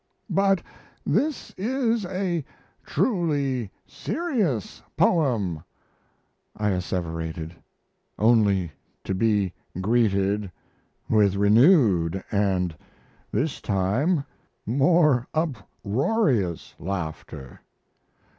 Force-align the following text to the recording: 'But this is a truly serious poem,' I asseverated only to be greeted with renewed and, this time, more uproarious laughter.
'But 0.31 0.63
this 1.05 1.51
is 1.59 2.07
a 2.07 2.43
truly 2.87 3.69
serious 3.85 4.81
poem,' 4.97 5.63
I 6.57 6.69
asseverated 6.71 7.51
only 8.17 8.71
to 9.03 9.13
be 9.13 9.53
greeted 9.79 10.51
with 11.07 11.35
renewed 11.35 12.23
and, 12.31 12.75
this 13.31 13.61
time, 13.61 14.25
more 14.65 15.27
uproarious 15.35 16.73
laughter. 16.79 17.61